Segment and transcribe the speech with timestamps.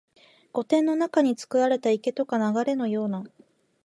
[0.51, 3.23] 御殿の中につくられた池とか流れのような、